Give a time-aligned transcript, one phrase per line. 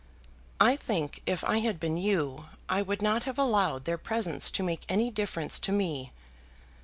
[0.59, 4.63] "I think, if I had been you, I would not have allowed their presence to
[4.63, 6.11] make any difference to me."